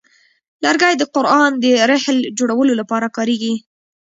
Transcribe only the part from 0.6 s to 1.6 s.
لرګی د قران